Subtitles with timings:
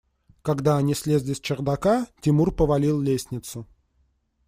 [0.41, 3.67] Когда они слезли с чердака, Тимур повалил лестницу.